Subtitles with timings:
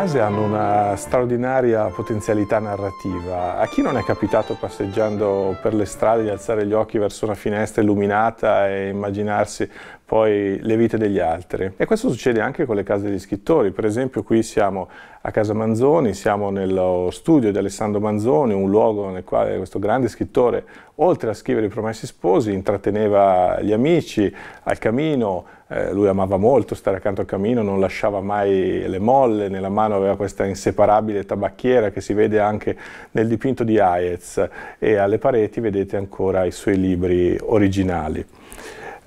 [0.00, 3.58] case hanno una straordinaria potenzialità narrativa.
[3.58, 7.34] A chi non è capitato passeggiando per le strade di alzare gli occhi verso una
[7.34, 9.68] finestra illuminata e immaginarsi
[10.02, 11.74] poi le vite degli altri?
[11.76, 13.72] E questo succede anche con le case degli scrittori.
[13.72, 14.88] Per esempio qui siamo
[15.20, 20.08] a Casa Manzoni, siamo nello studio di Alessandro Manzoni, un luogo nel quale questo grande
[20.08, 26.36] scrittore, oltre a scrivere i Promessi Sposi, intratteneva gli amici al camino, eh, lui amava
[26.36, 31.24] molto stare accanto al camino, non lasciava mai le molle, nella mano aveva questa inseparabile
[31.24, 32.76] tabacchiera che si vede anche
[33.12, 34.48] nel dipinto di Hayez
[34.80, 38.26] e alle pareti vedete ancora i suoi libri originali.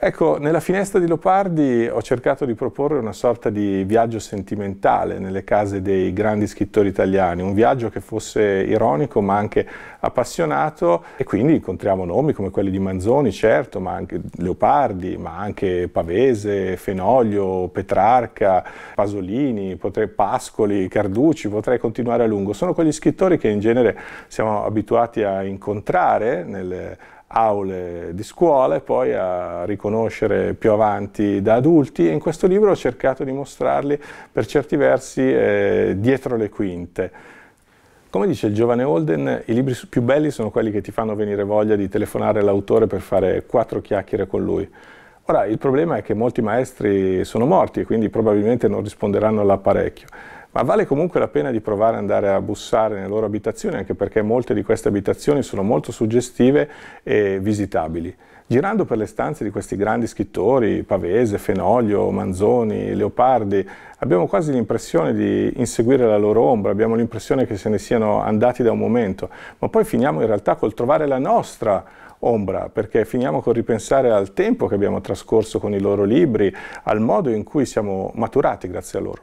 [0.05, 5.45] Ecco, nella finestra di Lopardi ho cercato di proporre una sorta di viaggio sentimentale nelle
[5.45, 9.65] case dei grandi scrittori italiani, un viaggio che fosse ironico ma anche
[10.01, 15.87] appassionato e quindi incontriamo nomi come quelli di Manzoni, certo, ma anche Leopardi, ma anche
[15.87, 18.61] Pavese, Fenoglio, Petrarca,
[18.95, 22.51] Pasolini, potrei, Pascoli, Carducci, potrei continuare a lungo.
[22.51, 26.97] Sono quegli scrittori che in genere siamo abituati a incontrare nelle
[27.33, 32.71] aule di scuola e poi a riconoscere più avanti da adulti e in questo libro
[32.71, 33.99] ho cercato di mostrarli
[34.31, 37.11] per certi versi eh, dietro le quinte.
[38.09, 41.43] Come dice il giovane Holden, i libri più belli sono quelli che ti fanno venire
[41.43, 44.69] voglia di telefonare all'autore per fare quattro chiacchiere con lui.
[45.25, 50.07] Ora, il problema è che molti maestri sono morti quindi probabilmente non risponderanno all'apparecchio
[50.53, 53.95] ma vale comunque la pena di provare ad andare a bussare nelle loro abitazioni, anche
[53.95, 56.69] perché molte di queste abitazioni sono molto suggestive
[57.01, 58.15] e visitabili.
[58.45, 65.13] Girando per le stanze di questi grandi scrittori, Pavese, Fenoglio, Manzoni, Leopardi, abbiamo quasi l'impressione
[65.13, 69.29] di inseguire la loro ombra, abbiamo l'impressione che se ne siano andati da un momento,
[69.57, 71.83] ma poi finiamo in realtà col trovare la nostra
[72.19, 76.99] ombra, perché finiamo col ripensare al tempo che abbiamo trascorso con i loro libri, al
[76.99, 79.21] modo in cui siamo maturati grazie a loro.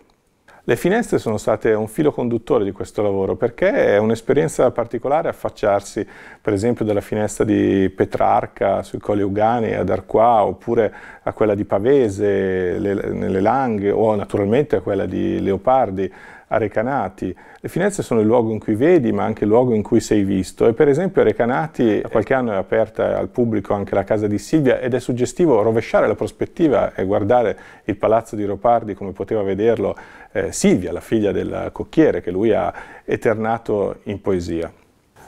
[0.64, 6.06] Le finestre sono state un filo conduttore di questo lavoro perché è un'esperienza particolare affacciarsi
[6.40, 11.64] per esempio dalla finestra di Petrarca sui Colli Ugani ad Arquà oppure a quella di
[11.64, 16.12] Pavese le, nelle Langhe o naturalmente a quella di Leopardi
[16.52, 17.34] a Recanati.
[17.60, 20.24] Le finestre sono il luogo in cui vedi, ma anche il luogo in cui sei
[20.24, 20.66] visto.
[20.66, 24.38] E per esempio a Recanati, qualche anno è aperta al pubblico anche la casa di
[24.38, 29.42] Silvia ed è suggestivo rovesciare la prospettiva e guardare il palazzo di Leopardi come poteva
[29.42, 29.96] vederlo
[30.32, 32.72] eh, Silvia, la figlia del cocchiere, che lui ha
[33.04, 34.72] eternato in poesia.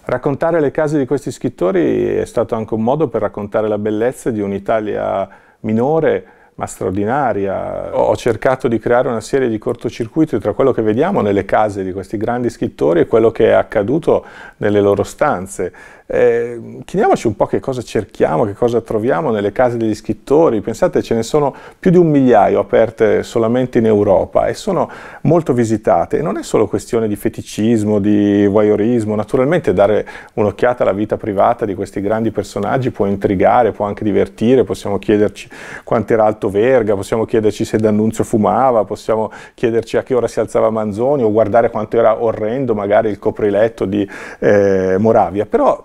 [0.05, 4.31] Raccontare le case di questi scrittori è stato anche un modo per raccontare la bellezza
[4.31, 5.28] di un'Italia
[5.61, 7.96] minore, ma straordinaria.
[7.98, 11.92] Ho cercato di creare una serie di cortocircuiti tra quello che vediamo nelle case di
[11.92, 14.24] questi grandi scrittori e quello che è accaduto
[14.58, 15.72] nelle loro stanze.
[16.14, 20.60] Eh, chiediamoci un po' che cosa cerchiamo, che cosa troviamo nelle case degli scrittori.
[20.60, 24.90] Pensate, ce ne sono più di un migliaio aperte solamente in Europa e sono
[25.22, 26.19] molto visitate.
[26.19, 29.14] E non è solo questione di feticismo, di voyeurismo.
[29.14, 34.64] Naturalmente dare un'occhiata alla vita privata di questi grandi personaggi può intrigare, può anche divertire.
[34.64, 35.48] Possiamo chiederci
[35.82, 40.41] quanto era alto Verga, possiamo chiederci se D'Annunzio fumava, possiamo chiederci a che ora si
[40.41, 44.08] alzava Manzoni o guardare quanto era orrendo magari il copriletto di
[44.38, 45.47] eh, Moravia.
[45.47, 45.84] Però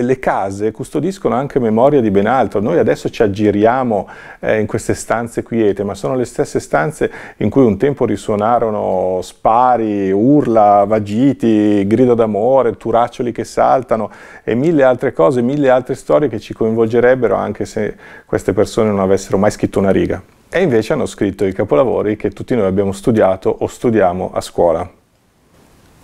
[0.00, 2.60] le case custodiscono anche memoria di ben altro.
[2.60, 4.08] Noi adesso ci aggiriamo
[4.40, 9.20] eh, in queste stanze quiete, ma sono le stesse stanze in cui un tempo risuonarono
[9.22, 14.10] spari, urla, vagiti, grido d'amore, turaccioli che saltano
[14.42, 19.00] e mille altre cose, mille altre storie che ci coinvolgerebbero anche se queste persone non
[19.00, 20.22] avessero mai scritto una riga.
[20.48, 25.02] E invece hanno scritto i capolavori che tutti noi abbiamo studiato o studiamo a scuola.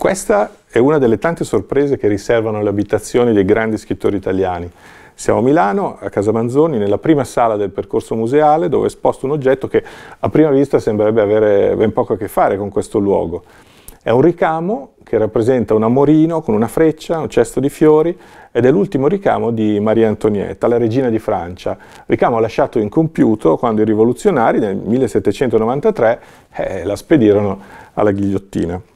[0.00, 4.66] Questa è una delle tante sorprese che riservano le abitazioni dei grandi scrittori italiani.
[5.12, 9.26] Siamo a Milano, a Casa Manzoni, nella prima sala del percorso museale, dove è esposto
[9.26, 9.84] un oggetto che
[10.18, 13.42] a prima vista sembrerebbe avere ben poco a che fare con questo luogo.
[14.02, 18.18] È un ricamo che rappresenta un amorino con una freccia, un cesto di fiori
[18.50, 21.76] ed è l'ultimo ricamo di Maria Antonietta, la regina di Francia.
[22.06, 26.20] Ricamo lasciato incompiuto quando i rivoluzionari nel 1793
[26.54, 27.60] eh, la spedirono
[27.92, 28.89] alla ghigliottina.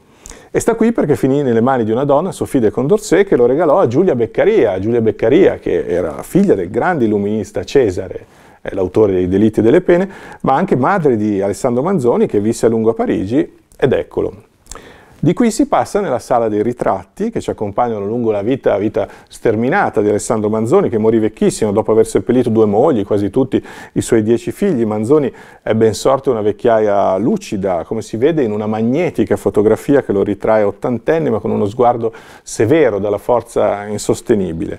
[0.57, 3.45] E sta qui perché finì nelle mani di una donna, Sophie de Condorcet, che lo
[3.45, 8.25] regalò a Giulia Beccaria, Giulia Beccaria che era figlia del grande illuminista Cesare,
[8.71, 10.09] l'autore dei Delitti e delle Pene,
[10.43, 14.54] ma anche madre di Alessandro Manzoni che visse a lungo a Parigi, ed eccolo.
[15.25, 19.09] Di qui si passa nella sala dei ritratti che ci accompagnano lungo la vita, vita
[19.27, 24.03] sterminata di Alessandro Manzoni che morì vecchissimo dopo aver seppellito due mogli, quasi tutti i
[24.03, 24.85] suoi dieci figli.
[24.85, 25.33] Manzoni
[25.63, 30.23] ebbe in sorte una vecchiaia lucida, come si vede in una magnetica fotografia che lo
[30.23, 32.13] ritrae ottantenne ma con uno sguardo
[32.43, 34.79] severo dalla forza insostenibile.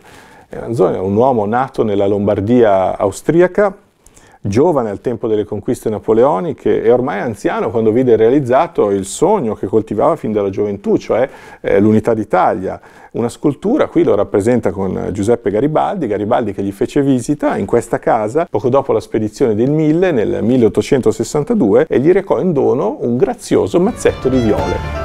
[0.60, 3.76] Manzoni è un uomo nato nella Lombardia austriaca,
[4.48, 9.68] giovane al tempo delle conquiste napoleoniche e ormai anziano quando vide realizzato il sogno che
[9.68, 11.28] coltivava fin dalla gioventù, cioè
[11.62, 12.80] eh, l'unità d'Italia.
[13.12, 17.98] Una scultura, qui lo rappresenta con Giuseppe Garibaldi, Garibaldi che gli fece visita in questa
[17.98, 23.18] casa poco dopo la spedizione del Mille nel 1862 e gli recò in dono un
[23.18, 25.05] grazioso mazzetto di viole.